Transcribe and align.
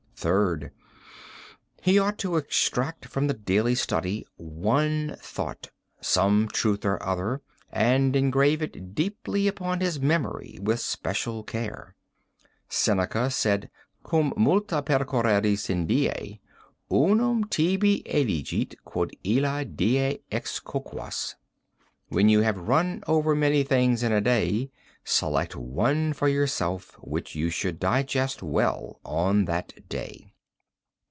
"Third: 0.21 0.71
He 1.81 1.97
ought 1.97 2.19
to 2.19 2.35
extract 2.37 3.05
from 3.07 3.25
the 3.25 3.33
daily 3.33 3.73
study 3.73 4.23
one 4.37 5.15
thought, 5.19 5.71
some 5.99 6.47
truth 6.53 6.85
or 6.85 7.01
other, 7.01 7.41
and 7.71 8.15
engrave 8.15 8.61
it 8.61 8.93
deeply 8.93 9.47
upon 9.47 9.79
his 9.79 9.99
memory 9.99 10.59
with 10.61 10.79
special 10.79 11.41
care. 11.43 11.95
Seneca 12.69 13.31
said 13.31 13.71
'Cum 14.03 14.31
multa 14.37 14.83
percurreris 14.83 15.71
in 15.71 15.87
die, 15.87 16.39
unum 16.91 17.45
tibi 17.45 18.03
elige 18.05 18.75
quod 18.85 19.09
illa 19.25 19.65
die 19.65 20.19
excoquas' 20.31 21.33
When 22.09 22.29
you 22.29 22.41
have 22.41 22.67
run 22.67 23.01
over 23.07 23.33
many 23.33 23.63
things 23.63 24.03
in 24.03 24.11
a 24.11 24.21
day 24.21 24.69
select 25.03 25.55
one 25.55 26.13
for 26.13 26.27
yourself 26.27 26.91
which 27.01 27.33
you 27.33 27.49
should 27.49 27.79
digest 27.79 28.43
well 28.43 28.99
on 29.03 29.45
that 29.45 29.89
day. 29.89 30.27